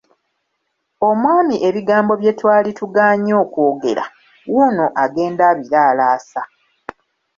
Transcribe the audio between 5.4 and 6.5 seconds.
abiraalaasa!